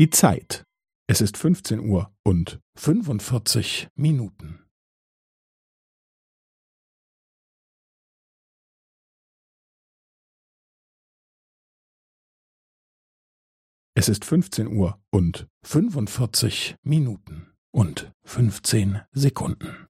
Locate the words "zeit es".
0.08-1.20